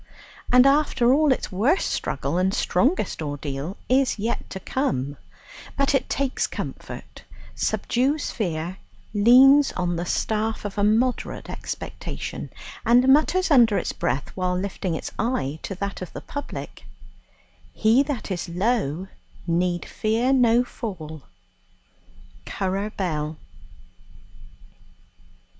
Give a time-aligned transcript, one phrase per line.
[0.51, 5.15] And after all, its worst struggle and strongest ordeal is yet to come
[5.77, 7.21] but it takes comfort
[7.53, 8.77] subdues fear
[9.13, 12.49] leans on the staff of a moderate expectation
[12.83, 16.85] and mutters under its breath, while lifting its eye to that of the public,
[17.71, 19.07] "He that is low
[19.45, 21.25] need fear no fall."
[22.47, 23.37] CURRER BELL.